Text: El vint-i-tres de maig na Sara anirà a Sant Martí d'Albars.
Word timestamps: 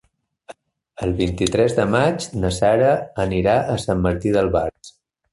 El 1.07 1.11
vint-i-tres 1.19 1.75
de 1.79 1.85
maig 1.95 2.25
na 2.43 2.51
Sara 2.55 2.93
anirà 3.25 3.53
a 3.75 3.79
Sant 3.83 4.01
Martí 4.07 4.33
d'Albars. 4.37 4.91